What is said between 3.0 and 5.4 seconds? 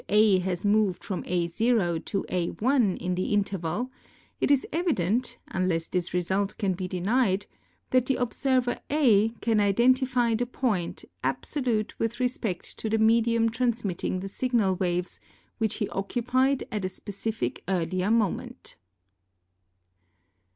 the interval, it is evident,